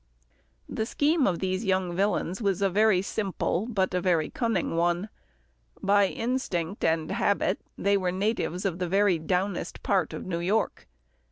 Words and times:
The 0.67 0.87
scheme 0.87 1.27
of 1.27 1.37
these 1.37 1.63
young 1.63 1.95
villains 1.95 2.41
was 2.41 2.63
a 2.63 2.71
very 2.71 3.03
simple, 3.03 3.67
but 3.67 3.93
a 3.93 4.01
very 4.01 4.31
cunning 4.31 4.75
one. 4.75 5.09
By 5.83 6.07
instinct 6.07 6.83
and 6.83 7.11
habit, 7.11 7.59
they 7.77 7.97
were 7.97 8.11
natives 8.11 8.65
of 8.65 8.79
the 8.79 8.89
very 8.89 9.19
downest 9.19 9.83
part 9.83 10.11
of 10.11 10.25
New 10.25 10.39
York. 10.39 10.87